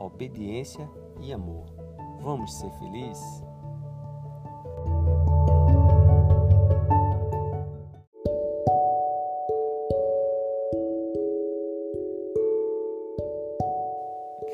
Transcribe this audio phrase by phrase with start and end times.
[0.00, 0.88] obediência
[1.20, 1.66] e amor.
[2.20, 3.44] Vamos ser felizes?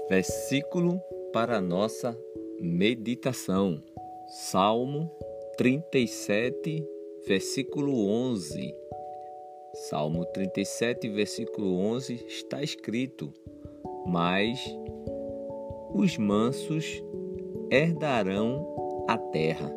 [0.09, 1.03] Versículo
[1.33, 2.17] para nossa
[2.61, 3.83] meditação.
[4.29, 5.11] Salmo
[5.57, 6.85] 37,
[7.27, 8.75] versículo 11.
[9.89, 13.33] Salmo 37, versículo 11 está escrito:
[14.07, 14.59] Mas
[15.97, 17.03] os mansos
[17.71, 19.73] herdarão a terra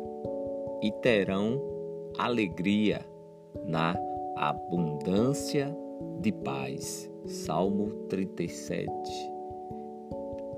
[0.82, 1.60] e terão
[2.18, 3.00] alegria
[3.64, 3.96] na
[4.36, 5.74] abundância
[6.20, 7.10] de paz.
[7.26, 8.90] Salmo 37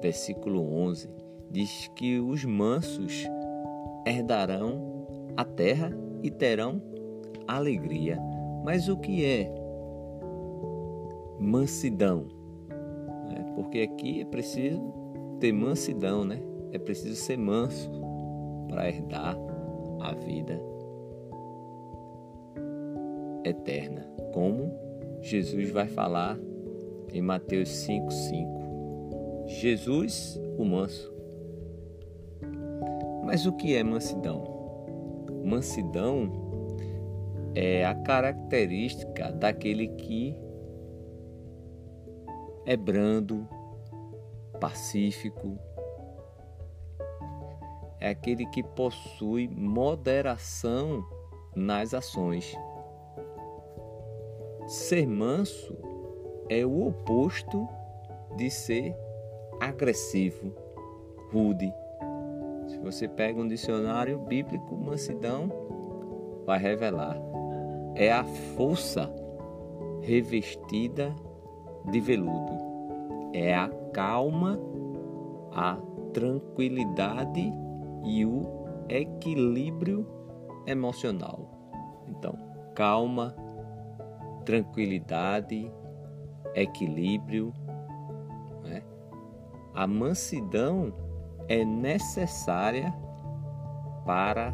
[0.02, 1.08] versículo 11,
[1.48, 3.24] diz que os mansos
[4.04, 5.06] herdarão
[5.36, 6.82] a terra e terão
[7.46, 8.18] alegria.
[8.64, 9.48] Mas o que é
[11.38, 12.26] mansidão?
[13.30, 15.01] É, porque aqui é preciso
[15.42, 16.40] ter mansidão, né?
[16.70, 17.90] É preciso ser manso
[18.68, 19.36] para herdar
[20.00, 20.56] a vida
[23.44, 24.72] eterna, como
[25.20, 26.38] Jesus vai falar
[27.12, 29.48] em Mateus 5:5.
[29.48, 31.12] Jesus, o manso.
[33.24, 34.44] Mas o que é mansidão?
[35.44, 36.30] Mansidão
[37.52, 40.36] é a característica daquele que
[42.64, 43.44] é brando,
[44.62, 45.58] pacífico,
[47.98, 51.04] é aquele que possui moderação
[51.56, 52.56] nas ações.
[54.68, 55.76] Ser manso
[56.48, 57.68] é o oposto
[58.36, 58.96] de ser
[59.60, 60.54] agressivo,
[61.32, 61.74] rude.
[62.68, 65.50] Se você pega um dicionário bíblico, mansidão
[66.46, 67.20] vai revelar
[67.94, 68.24] é a
[68.56, 69.12] força
[70.00, 71.14] revestida
[71.90, 72.71] de veludo,
[73.32, 74.58] é a calma,
[75.52, 75.76] a
[76.12, 77.52] tranquilidade
[78.04, 80.06] e o equilíbrio
[80.66, 81.50] emocional.
[82.08, 82.38] Então,
[82.74, 83.34] calma,
[84.44, 85.70] tranquilidade,
[86.54, 87.52] equilíbrio,
[89.74, 90.92] a mansidão
[91.48, 92.92] é necessária
[94.04, 94.52] para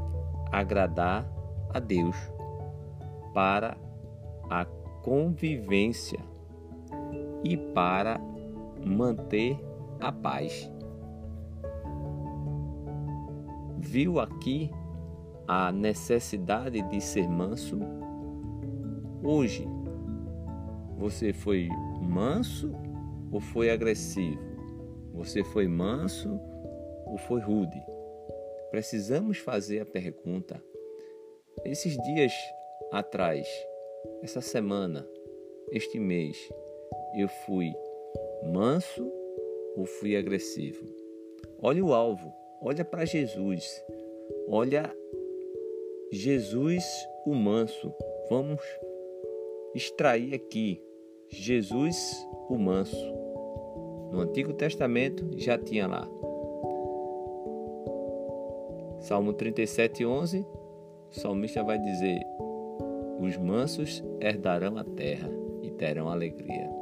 [0.53, 1.27] agradar
[1.75, 2.17] a Deus,
[3.35, 3.77] para
[4.49, 4.65] a
[5.03, 6.21] convivência
[7.43, 8.21] e para
[8.89, 9.59] manter
[10.01, 10.71] a paz.
[13.79, 14.71] Viu aqui
[15.47, 17.79] a necessidade de ser manso?
[19.23, 19.67] Hoje,
[20.97, 21.69] você foi
[22.03, 22.73] manso
[23.31, 24.41] ou foi agressivo?
[25.15, 26.41] Você foi manso
[27.07, 27.81] ou foi rude?
[28.71, 30.63] Precisamos fazer a pergunta.
[31.65, 32.33] Esses dias
[32.93, 33.47] atrás,
[34.23, 35.07] essa semana,
[35.73, 36.37] este mês,
[37.17, 37.73] eu fui
[38.45, 39.11] manso
[39.77, 40.85] ou fui agressivo?
[41.61, 42.33] Olha o alvo,
[42.63, 43.85] olha para Jesus,
[44.49, 44.95] olha
[46.11, 46.85] Jesus
[47.27, 47.93] o manso.
[48.31, 48.61] Vamos
[49.75, 50.83] extrair aqui
[51.29, 51.97] Jesus
[52.49, 52.97] o manso.
[54.11, 56.09] No Antigo Testamento já tinha lá.
[59.01, 62.21] Salmo 37, 11, o salmista vai dizer:
[63.21, 65.31] Os mansos herdarão a terra
[65.63, 66.78] e terão alegria.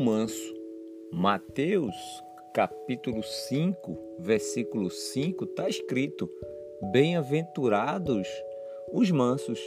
[0.00, 0.54] Manso.
[1.12, 1.94] Mateus
[2.54, 6.28] capítulo 5, versículo 5 está escrito:
[6.90, 8.26] Bem-aventurados
[8.92, 9.60] os mansos,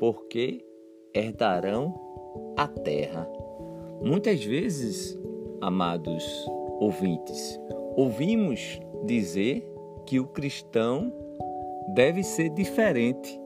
[0.00, 0.64] porque
[1.14, 1.94] herdarão
[2.56, 3.30] a terra.
[4.02, 5.16] Muitas vezes,
[5.60, 6.24] amados
[6.80, 7.60] ouvintes,
[7.96, 9.64] ouvimos dizer
[10.06, 11.12] que o cristão
[11.94, 13.40] deve ser diferente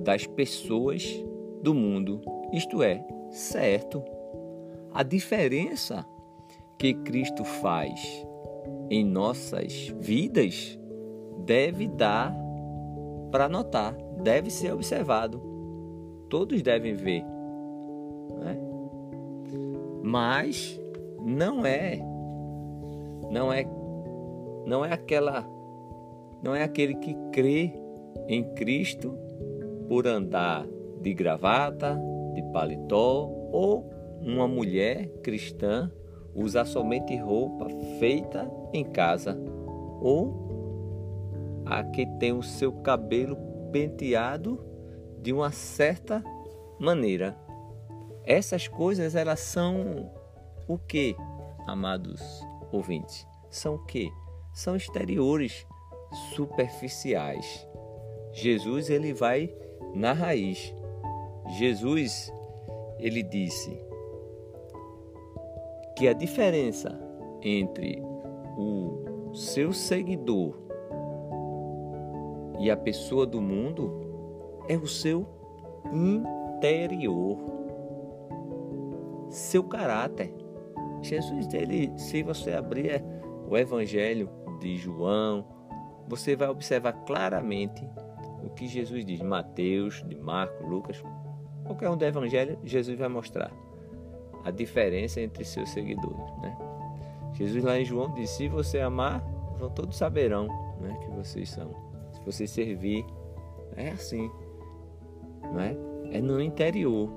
[0.00, 1.02] das pessoas
[1.62, 2.20] do mundo,
[2.52, 4.02] isto é, certo.
[4.94, 6.06] A diferença
[6.78, 8.26] que Cristo faz
[8.90, 10.78] em nossas vidas
[11.46, 12.34] deve dar
[13.30, 15.40] para notar, deve ser observado.
[16.28, 17.24] Todos devem ver.
[18.38, 18.58] Né?
[20.02, 20.78] Mas
[21.24, 21.98] não é
[23.30, 23.66] não é
[24.66, 25.48] não é aquela
[26.42, 27.72] não é aquele que crê
[28.28, 29.16] em Cristo
[29.88, 30.66] por andar
[31.00, 31.98] de gravata,
[32.34, 33.91] de paletó ou
[34.22, 35.90] uma mulher cristã
[36.34, 39.38] usar somente roupa feita em casa
[40.00, 43.36] ou a que tem o seu cabelo
[43.70, 44.64] penteado
[45.20, 46.22] de uma certa
[46.78, 47.36] maneira.
[48.24, 50.10] Essas coisas elas são
[50.68, 51.16] o que,
[51.66, 52.20] amados
[52.72, 53.26] ouvintes?
[53.50, 54.10] São o que?
[54.54, 55.66] São exteriores,
[56.34, 57.66] superficiais.
[58.32, 59.52] Jesus ele vai
[59.94, 60.74] na raiz.
[61.58, 62.32] Jesus
[62.98, 63.91] ele disse:
[65.96, 66.98] que a diferença
[67.42, 68.02] entre
[68.56, 70.56] o seu seguidor
[72.60, 75.26] e a pessoa do mundo é o seu
[75.92, 77.38] interior,
[79.28, 80.32] seu caráter.
[81.02, 83.04] Jesus, ele, se você abrir
[83.48, 84.30] o Evangelho
[84.60, 85.44] de João,
[86.06, 87.84] você vai observar claramente
[88.44, 89.20] o que Jesus diz.
[89.20, 91.02] Mateus, de Marcos, Lucas,
[91.64, 93.52] qualquer um do Evangelho, Jesus vai mostrar
[94.44, 96.36] a diferença entre seus seguidores.
[96.40, 96.56] Né?
[97.34, 99.20] Jesus lá em João disse: se você amar,
[99.56, 100.46] vão todos saberão
[100.80, 101.70] né, que vocês são.
[102.12, 103.04] Se você servir,
[103.76, 104.30] é assim,
[105.42, 105.76] não é?
[106.10, 107.08] É no interior,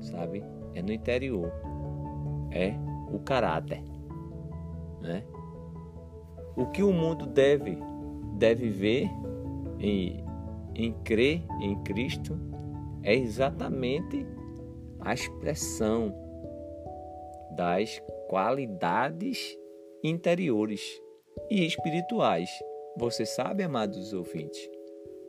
[0.00, 0.44] sabe?
[0.74, 1.50] É no interior,
[2.50, 2.74] é
[3.10, 3.82] o caráter,
[5.00, 5.24] né?
[6.56, 7.78] O que o mundo deve
[8.36, 9.08] deve ver
[9.78, 10.24] em,
[10.74, 12.38] em crer em Cristo
[13.02, 14.26] é exatamente
[15.00, 16.14] a expressão
[17.56, 19.58] das qualidades
[20.02, 21.00] interiores
[21.50, 22.48] e espirituais.
[22.96, 24.68] Você sabe, amados ouvintes,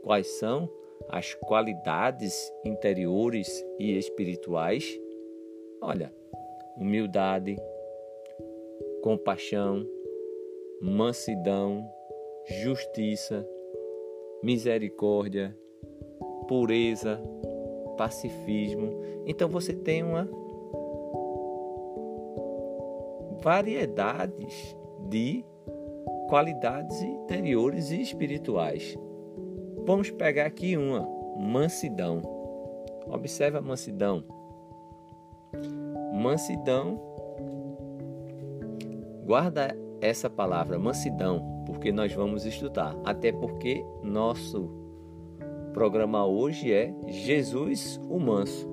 [0.03, 0.69] quais são
[1.09, 5.00] as qualidades interiores e espirituais?
[5.81, 6.13] Olha,
[6.77, 7.57] humildade,
[9.01, 9.86] compaixão,
[10.81, 11.88] mansidão,
[12.63, 13.48] justiça,
[14.43, 15.55] misericórdia,
[16.48, 17.22] pureza,
[18.01, 19.00] pacifismo.
[19.27, 20.27] Então você tem uma
[23.43, 24.75] variedades
[25.08, 25.46] de
[26.27, 28.98] qualidades interiores e espirituais.
[29.86, 32.24] Vamos pegar aqui uma, mansidão.
[33.08, 34.24] Observe a mansidão.
[36.12, 37.00] Mansidão.
[39.25, 42.96] Guarda essa palavra, mansidão, porque nós vamos estudar.
[43.05, 44.80] Até porque nosso
[45.74, 48.68] programa hoje é Jesus o Manso.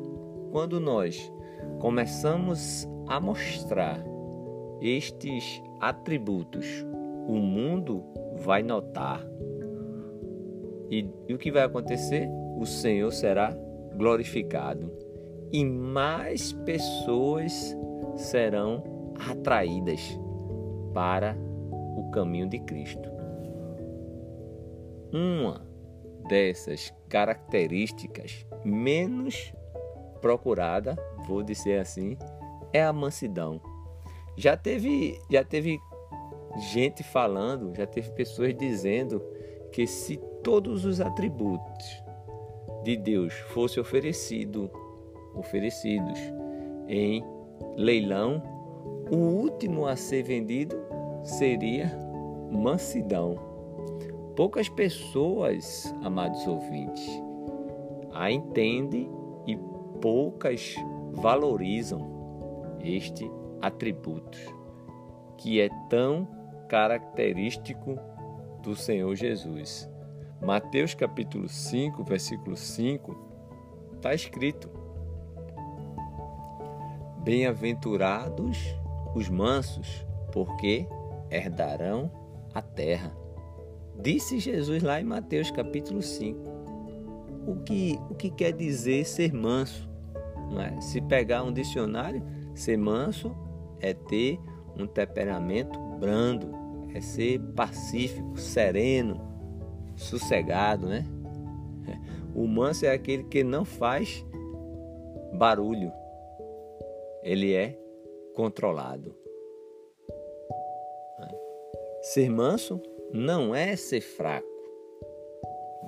[0.50, 1.32] Quando nós
[1.78, 4.02] começamos a mostrar
[4.80, 6.66] estes atributos,
[7.26, 8.02] o mundo
[8.36, 9.24] vai notar.
[10.90, 12.28] E, e o que vai acontecer?
[12.58, 13.56] O Senhor será
[13.96, 14.90] glorificado
[15.52, 17.76] e mais pessoas
[18.16, 18.82] serão
[19.30, 20.18] atraídas
[20.92, 21.36] para
[21.96, 23.08] o caminho de Cristo.
[25.12, 25.67] Uma
[26.28, 29.52] dessas características menos
[30.20, 32.16] procurada, vou dizer assim,
[32.72, 33.60] é a mansidão.
[34.36, 35.78] Já teve, já teve
[36.72, 39.22] gente falando, já teve pessoas dizendo
[39.72, 42.02] que se todos os atributos
[42.84, 44.70] de Deus fossem oferecido,
[45.34, 46.18] oferecidos
[46.86, 47.24] em
[47.76, 48.42] leilão,
[49.10, 50.76] o último a ser vendido
[51.22, 51.92] seria
[52.50, 53.47] mansidão.
[54.38, 57.04] Poucas pessoas, amados ouvintes,
[58.12, 59.10] a entendem
[59.44, 59.58] e
[60.00, 60.76] poucas
[61.10, 63.28] valorizam este
[63.60, 64.38] atributo
[65.36, 66.28] que é tão
[66.68, 67.98] característico
[68.62, 69.90] do Senhor Jesus.
[70.40, 73.16] Mateus capítulo 5, versículo 5,
[73.96, 74.70] está escrito:
[77.24, 78.56] Bem-aventurados
[79.16, 80.86] os mansos, porque
[81.28, 82.08] herdarão
[82.54, 83.27] a terra.
[84.00, 86.38] Disse Jesus lá em Mateus capítulo 5.
[87.46, 89.88] O que, o que quer dizer ser manso?
[90.60, 90.80] É?
[90.80, 92.22] Se pegar um dicionário,
[92.54, 93.34] ser manso
[93.80, 94.38] é ter
[94.76, 96.50] um temperamento brando,
[96.94, 99.20] é ser pacífico, sereno,
[99.96, 101.04] sossegado, né?
[102.34, 104.24] O manso é aquele que não faz
[105.34, 105.90] barulho.
[107.22, 107.76] Ele é
[108.34, 109.14] controlado.
[112.00, 112.80] Ser manso
[113.12, 114.46] não é ser fraco.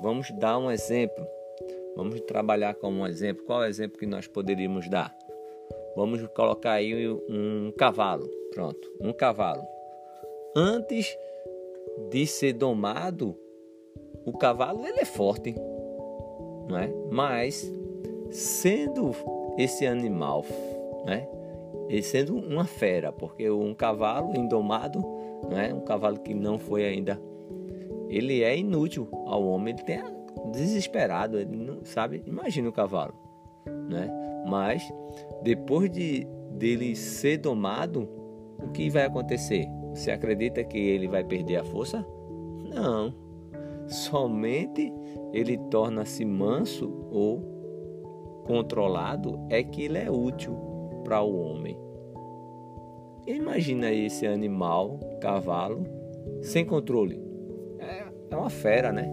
[0.00, 1.26] Vamos dar um exemplo.
[1.96, 3.44] Vamos trabalhar com um exemplo.
[3.44, 5.14] Qual é o exemplo que nós poderíamos dar?
[5.94, 8.28] Vamos colocar aí um cavalo.
[8.52, 9.62] Pronto, um cavalo.
[10.56, 11.16] Antes
[12.10, 13.36] de ser domado,
[14.24, 15.54] o cavalo ele é forte,
[16.68, 16.92] não é?
[17.10, 17.70] Mas
[18.30, 19.12] sendo
[19.58, 20.44] esse animal,
[21.04, 21.28] né?
[21.88, 25.02] Ele sendo uma fera, porque um cavalo indomado,
[25.48, 25.72] não é?
[25.72, 27.20] Um cavalo que não foi ainda,
[28.08, 30.02] ele é inútil ao homem, ele tem
[30.52, 32.22] desesperado, ele não sabe.
[32.26, 33.14] Imagina o cavalo,
[33.88, 34.10] né?
[34.46, 34.82] Mas
[35.42, 38.08] depois de dele ser domado,
[38.62, 39.66] o que vai acontecer?
[39.94, 42.06] Você acredita que ele vai perder a força?
[42.72, 43.14] Não.
[43.86, 44.92] Somente
[45.32, 47.42] ele torna-se manso ou
[48.46, 50.56] controlado é que ele é útil
[51.04, 51.76] para o homem.
[53.36, 55.84] Imagina esse animal, cavalo,
[56.42, 57.20] sem controle.
[57.78, 59.10] É, é uma fera, né?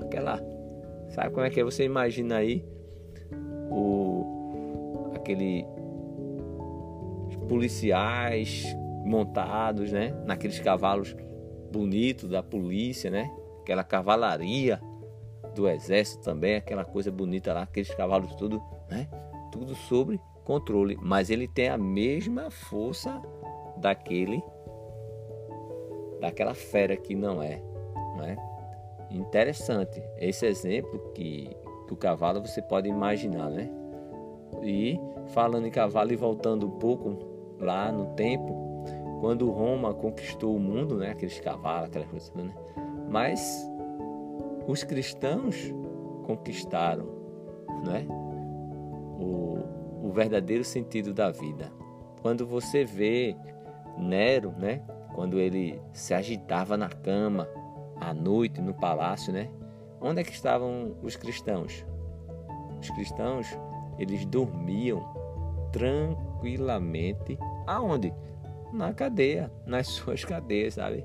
[0.00, 0.40] Aquela.
[1.10, 1.64] Sabe como é que é?
[1.64, 2.64] Você imagina aí
[3.70, 5.66] o aquele
[7.48, 8.64] policiais
[9.04, 11.14] montados, né, naqueles cavalos
[11.70, 13.30] bonitos da polícia, né?
[13.60, 14.80] Aquela cavalaria
[15.54, 19.08] do exército também, aquela coisa bonita lá, aqueles cavalos tudo, né?
[19.52, 23.20] Tudo sobre controle, mas ele tem a mesma força
[23.76, 24.42] daquele
[26.20, 27.60] daquela fera que não é,
[28.16, 28.36] não é?
[29.10, 31.50] Interessante esse exemplo que
[31.86, 33.70] do cavalo você pode imaginar, né?
[34.62, 34.98] E
[35.28, 37.18] falando em cavalo e voltando um pouco
[37.60, 38.84] lá no tempo,
[39.20, 41.10] quando Roma conquistou o mundo, né?
[41.10, 42.54] Aqueles cavalos, aquelas coisas, né?
[43.08, 43.68] Mas
[44.66, 45.72] os cristãos
[46.24, 47.06] conquistaram,
[47.84, 48.06] né?
[49.20, 49.55] O,
[50.06, 51.72] o verdadeiro sentido da vida.
[52.22, 53.36] Quando você vê
[53.98, 54.82] Nero, né?
[55.14, 57.48] Quando ele se agitava na cama
[58.00, 59.48] à noite no palácio, né?
[60.00, 61.84] Onde é que estavam os cristãos?
[62.80, 63.46] Os cristãos,
[63.98, 65.02] eles dormiam
[65.72, 68.12] tranquilamente aonde?
[68.72, 71.04] Na cadeia, nas suas cadeias, sabe?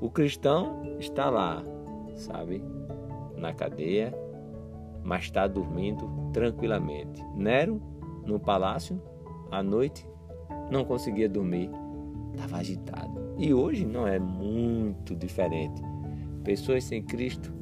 [0.00, 1.62] O cristão está lá,
[2.16, 2.64] sabe?
[3.36, 4.14] Na cadeia,
[5.02, 7.22] mas está dormindo tranquilamente.
[7.36, 7.80] Nero,
[8.24, 9.00] no palácio,
[9.50, 10.06] à noite,
[10.70, 11.70] não conseguia dormir,
[12.32, 13.34] estava agitado.
[13.38, 15.80] E hoje não é muito diferente.
[16.44, 17.52] Pessoas sem Cristo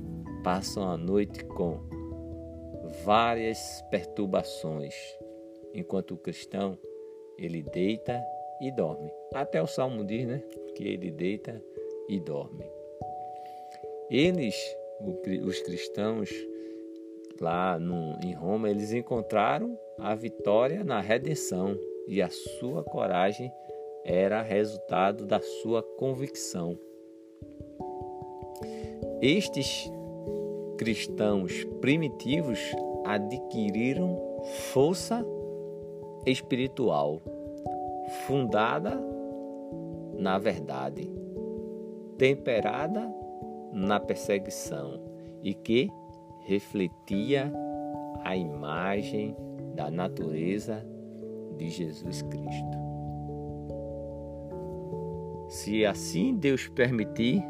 [0.43, 1.81] passam a noite com
[3.05, 4.95] várias perturbações,
[5.75, 6.79] enquanto o cristão
[7.39, 8.23] ele deita
[8.61, 9.11] e dorme.
[9.35, 10.43] Até o salmo diz, né,
[10.77, 11.63] que ele deita
[12.09, 12.65] e dorme.
[14.11, 14.55] Eles,
[15.45, 16.31] os cristãos
[17.41, 23.53] lá no, em Roma, eles encontraram a vitória na redenção e a sua coragem
[24.05, 26.79] era resultado da sua convicção.
[29.21, 29.91] Estes
[30.77, 32.59] cristãos primitivos
[33.05, 34.19] adquiriram
[34.73, 35.25] força
[36.27, 37.21] espiritual
[38.27, 39.01] fundada
[40.19, 41.11] na verdade,
[42.19, 43.13] temperada
[43.73, 45.01] na perseguição
[45.43, 45.91] e que
[46.45, 47.53] refletia
[48.23, 49.37] a imagem
[49.75, 50.85] da natureza
[51.57, 52.83] de Jesus Cristo.
[55.49, 57.43] Se assim Deus permitir,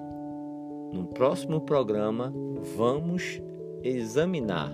[0.92, 2.32] no próximo programa
[2.76, 3.40] vamos
[3.82, 4.72] examinar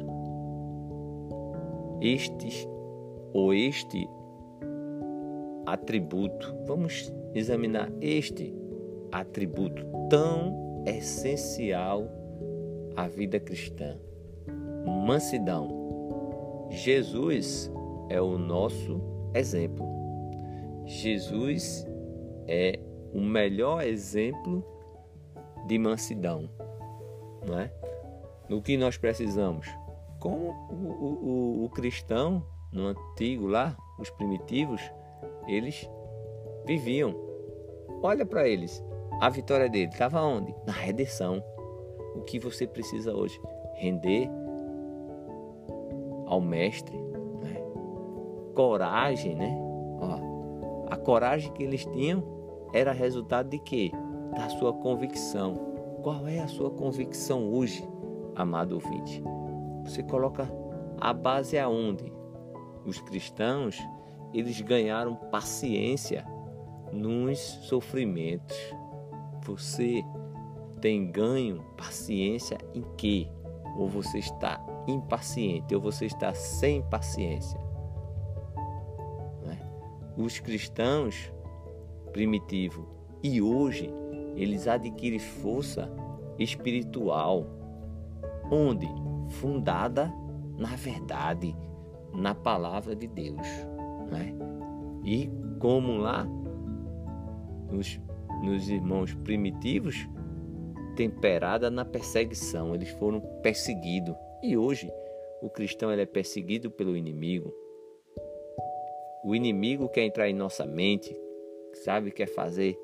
[2.01, 2.67] estes
[3.33, 4.09] ou este
[5.67, 6.55] atributo.
[6.67, 8.55] Vamos examinar este
[9.13, 12.09] atributo tão essencial
[12.97, 13.97] à vida cristã.
[15.07, 15.78] Mansidão.
[16.71, 17.71] Jesus
[18.09, 19.01] é o nosso
[19.35, 19.87] exemplo.
[20.85, 21.87] Jesus
[22.47, 22.79] é
[23.13, 24.65] o melhor exemplo
[25.67, 26.49] de mansidão,
[27.47, 27.73] não é?
[28.49, 29.69] No que nós precisamos?
[30.19, 34.81] Como o, o, o cristão no antigo lá, os primitivos,
[35.47, 35.89] eles
[36.67, 37.15] viviam.
[38.03, 38.83] Olha para eles,
[39.21, 40.55] a vitória dele estava onde?
[40.67, 41.43] Na redenção.
[42.15, 43.39] O que você precisa hoje?
[43.75, 44.29] Render
[46.29, 46.97] ao mestre,
[47.43, 47.57] né?
[48.55, 49.57] coragem, né?
[50.01, 52.23] Ó, a coragem que eles tinham
[52.73, 53.91] era resultado de quê?
[54.35, 55.55] Da sua convicção.
[56.03, 57.89] Qual é a sua convicção hoje,
[58.37, 59.23] amado ouvinte?
[59.85, 60.49] Você coloca
[61.01, 62.13] a base aonde?
[62.85, 63.79] Os cristãos,
[64.33, 66.27] eles ganharam paciência
[66.93, 68.57] nos sofrimentos.
[69.45, 70.05] Você
[70.81, 73.29] tem ganho paciência em quê?
[73.79, 77.61] Ou você está impaciente, ou você está sem paciência.
[79.47, 80.21] É?
[80.21, 81.33] Os cristãos
[82.13, 82.85] primitivos
[83.23, 83.93] e hoje
[84.35, 85.91] eles adquirem força
[86.39, 87.45] espiritual,
[88.51, 88.89] onde
[89.29, 90.13] fundada
[90.57, 91.55] na verdade,
[92.13, 93.47] na palavra de Deus,
[94.11, 94.35] né?
[95.05, 95.31] E
[95.61, 96.27] como lá
[97.71, 98.01] nos,
[98.43, 100.09] nos irmãos primitivos,
[100.97, 104.91] temperada na perseguição, eles foram perseguidos e hoje
[105.43, 107.55] o cristão ele é perseguido pelo inimigo.
[109.25, 111.17] O inimigo quer entrar em nossa mente,
[111.85, 112.79] sabe, quer fazer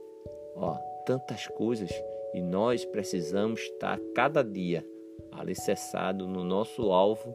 [0.56, 1.90] ó, tantas coisas
[2.32, 4.84] e nós precisamos estar cada dia
[5.32, 7.34] alicerçado no nosso alvo,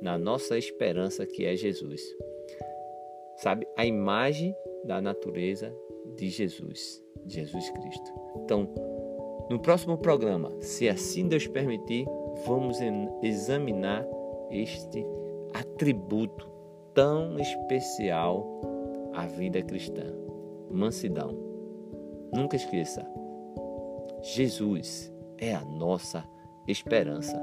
[0.00, 2.02] na nossa esperança que é Jesus.
[3.36, 4.54] Sabe, a imagem
[4.84, 5.74] da natureza
[6.16, 8.12] de Jesus, Jesus Cristo.
[8.44, 8.68] Então,
[9.48, 12.06] no próximo programa, se assim Deus permitir,
[12.46, 12.78] vamos
[13.22, 14.06] examinar
[14.50, 15.04] este
[15.54, 16.48] atributo
[16.94, 18.46] tão especial
[19.14, 20.04] à vida cristã:
[20.70, 21.36] mansidão.
[22.34, 23.06] Nunca esqueça,
[24.22, 26.24] Jesus é a nossa
[26.66, 27.40] esperança.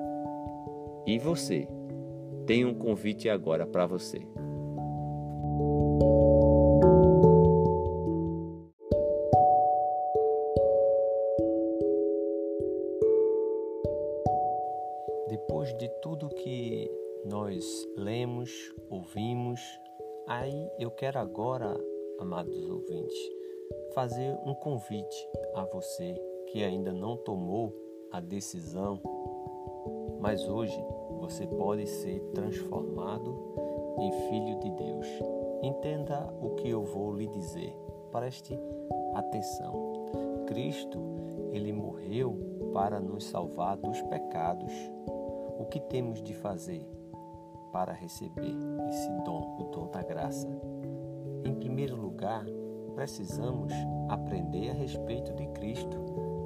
[1.06, 1.68] E você
[2.46, 4.26] tem um convite agora para você.
[21.10, 21.76] Quero agora,
[22.20, 23.18] amados ouvintes,
[23.96, 26.14] fazer um convite a você
[26.52, 27.74] que ainda não tomou
[28.12, 29.02] a decisão,
[30.20, 30.80] mas hoje
[31.20, 33.36] você pode ser transformado
[33.98, 35.08] em filho de Deus.
[35.64, 37.76] Entenda o que eu vou lhe dizer.
[38.12, 38.56] Preste
[39.16, 40.06] atenção.
[40.46, 41.00] Cristo,
[41.52, 42.38] ele morreu
[42.72, 44.72] para nos salvar dos pecados
[45.58, 46.88] o que temos de fazer
[47.72, 48.56] para receber
[48.90, 50.48] esse dom, o dom da graça?
[51.44, 52.46] Em primeiro lugar,
[52.96, 53.72] precisamos
[54.10, 55.98] aprender a respeito de Cristo,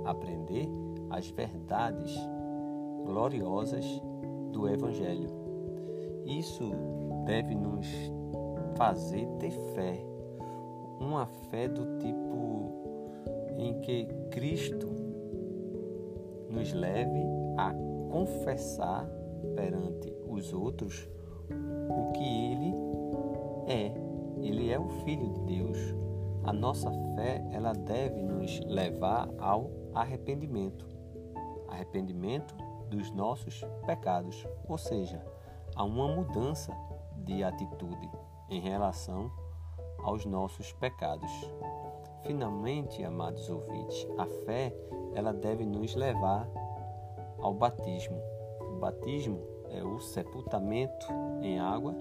[0.06, 0.68] aprender
[1.10, 2.16] as verdades
[3.06, 3.86] gloriosas
[4.52, 5.30] do Evangelho.
[6.26, 6.72] Isso
[7.26, 7.88] deve nos
[8.76, 10.06] fazer ter fé,
[11.00, 12.34] uma fé do tipo
[13.58, 14.90] em que Cristo
[16.50, 17.24] nos leve
[17.58, 17.74] a
[18.12, 19.08] confessar
[19.56, 21.10] perante os outros
[21.50, 22.74] o que ele
[23.68, 24.03] é.
[24.44, 25.78] Ele é o filho de Deus.
[26.44, 30.86] A nossa fé, ela deve nos levar ao arrependimento.
[31.70, 32.56] Arrependimento
[32.90, 35.24] dos nossos pecados, ou seja,
[35.76, 36.76] a uma mudança
[37.18, 38.12] de atitude
[38.50, 39.32] em relação
[40.04, 41.32] aos nossos pecados.
[42.24, 44.76] Finalmente, amados ouvintes, a fé
[45.16, 46.48] ela deve nos levar
[47.40, 48.22] ao batismo.
[48.62, 51.08] O batismo é o sepultamento
[51.42, 51.96] em água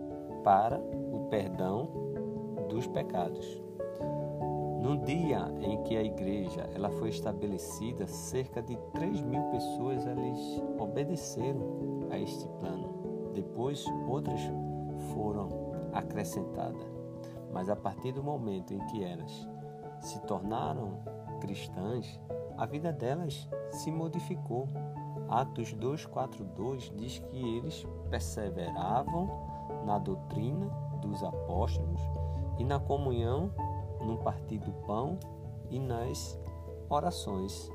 [0.44, 2.11] para o perdão
[2.72, 3.62] dos pecados.
[4.80, 10.62] No dia em que a igreja ela foi estabelecida, cerca de 3 mil pessoas eles
[10.78, 13.30] obedeceram a este plano.
[13.32, 14.40] Depois, outras
[15.14, 15.48] foram
[15.92, 16.90] acrescentadas.
[17.52, 19.48] Mas a partir do momento em que elas
[20.00, 20.98] se tornaram
[21.40, 22.18] cristãs,
[22.56, 24.66] a vida delas se modificou.
[25.28, 29.30] Atos 2:42 diz que eles perseveravam
[29.84, 30.66] na doutrina
[31.00, 32.00] dos apóstolos
[32.62, 33.50] e na comunhão,
[34.00, 35.18] no partir do pão
[35.68, 36.38] e nas
[36.88, 37.68] orações.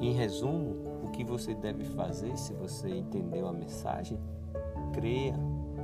[0.00, 4.18] Em resumo, o que você deve fazer se você entendeu a mensagem?
[4.94, 5.34] Creia,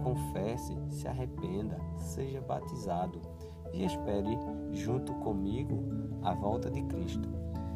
[0.02, 3.20] confesse, se arrependa, seja batizado
[3.74, 4.38] e espere
[4.72, 5.84] junto comigo
[6.22, 7.28] a volta de Cristo.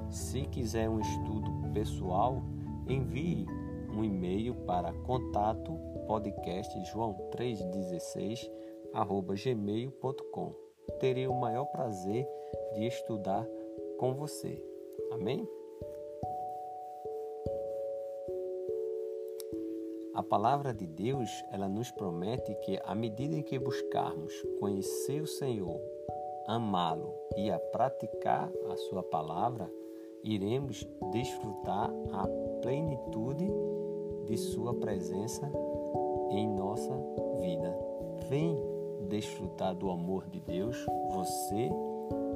[0.09, 2.43] Se quiser um estudo pessoal,
[2.89, 3.47] envie
[3.95, 10.55] um e-mail para contato podcast joão 316 arroba gmail.com.
[10.99, 12.27] Terei o maior prazer
[12.75, 13.47] de estudar
[13.99, 14.63] com você.
[15.13, 15.49] Amém?
[20.15, 25.27] A palavra de Deus, ela nos promete que à medida em que buscarmos conhecer o
[25.27, 25.81] Senhor,
[26.47, 29.73] amá-lo e a praticar a sua palavra,
[30.23, 32.27] iremos desfrutar a
[32.61, 33.51] plenitude
[34.27, 35.51] de sua presença
[36.31, 36.95] em nossa
[37.41, 37.77] vida.
[38.29, 38.72] Vem
[39.09, 40.77] desfrutar do amor de Deus,
[41.11, 41.71] você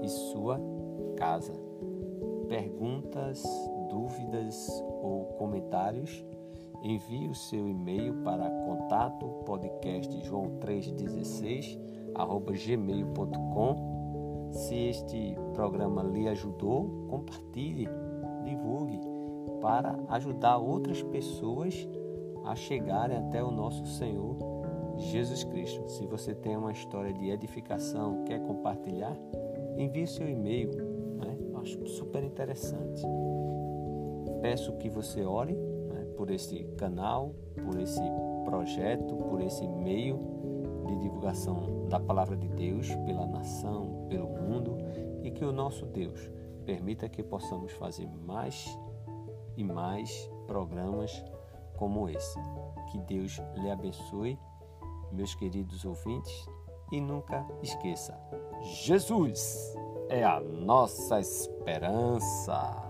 [0.03, 0.61] e sua
[1.17, 1.53] casa.
[2.49, 3.43] Perguntas,
[3.89, 4.69] dúvidas
[5.03, 6.25] ou comentários?
[6.83, 11.79] Envie o seu e-mail para contato podcast joão 316
[12.67, 13.97] gmail.com
[14.53, 17.89] se este programa lhe ajudou, compartilhe,
[18.45, 19.01] divulgue
[19.61, 21.87] para ajudar outras pessoas
[22.45, 24.37] a chegarem até o nosso Senhor
[24.99, 25.89] Jesus Cristo.
[25.89, 29.17] Se você tem uma história de edificação, quer compartilhar,
[29.77, 30.71] envie seu e-mail.
[31.17, 31.37] Né?
[31.61, 33.03] Acho super interessante.
[34.41, 38.03] Peço que você ore né, por esse canal, por esse
[38.45, 40.19] projeto, por esse meio
[40.87, 44.77] de divulgação da palavra de Deus pela nação, pelo mundo
[45.23, 46.31] e que o nosso Deus
[46.65, 48.79] permita que possamos fazer mais
[49.57, 51.25] e mais programas
[51.77, 52.39] como esse.
[52.91, 54.39] Que Deus lhe abençoe,
[55.13, 56.47] meus queridos ouvintes,
[56.93, 58.19] e nunca esqueça:
[58.63, 59.75] Jesus
[60.09, 62.86] é a nossa esperança.